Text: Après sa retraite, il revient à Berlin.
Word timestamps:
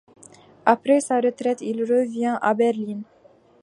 Après 0.65 0.99
sa 0.99 1.19
retraite, 1.21 1.61
il 1.61 1.83
revient 1.83 2.39
à 2.41 2.55
Berlin. 2.55 3.01